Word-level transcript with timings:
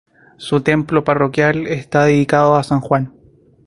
Su 0.37 0.61
templo 0.61 1.03
parroquial 1.03 1.67
está 1.67 2.05
dedicado 2.05 2.55
a 2.55 2.63
San 2.63 2.79
Juan. 2.81 3.13